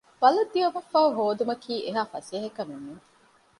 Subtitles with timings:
[0.21, 3.03] ވަލަށް ދިޔުމަށްފަހު ހޯދުމަކީ އެހާ ފަސޭހަކަމެއްނޫން